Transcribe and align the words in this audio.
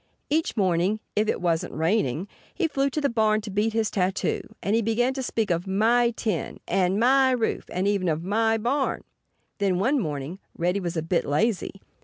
Each 0.31 0.57
morning 0.57 0.99
(if 1.15 1.27
it 1.27 1.41
wasn't 1.41 1.75
raining) 1.75 2.27
he 2.55 2.67
flew 2.67 2.89
to 2.89 2.99
the 2.99 3.07
barn 3.07 3.39
to 3.41 3.51
beat 3.51 3.73
his 3.73 3.91
tattoo. 3.91 4.41
And 4.63 4.75
he 4.75 4.81
began 4.81 5.13
to 5.13 5.21
speak 5.21 5.51
of 5.51 5.67
"My 5.67 6.09
tin," 6.17 6.59
and 6.67 6.99
"My 6.99 7.29
roof"—and 7.29 7.87
even 7.87 8.09
of 8.09 8.23
"My 8.23 8.57
barn!" 8.57 9.03
Then, 9.59 9.77
one 9.77 9.99
morning, 9.99 10.39
Reddy 10.57 10.79
was 10.79 10.97
a 10.97 11.03
bit 11.03 11.23
lazy. 11.23 11.83